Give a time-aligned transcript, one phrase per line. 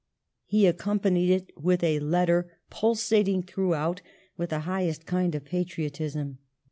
[0.47, 4.01] He accompanied it with a letter pul sating throughout
[4.35, 6.39] with the highest kind of patriotism.